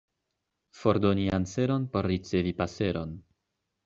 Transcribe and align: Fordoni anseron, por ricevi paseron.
Fordoni 0.77 1.25
anseron, 1.37 1.85
por 1.91 2.07
ricevi 2.13 2.53
paseron. 2.63 3.09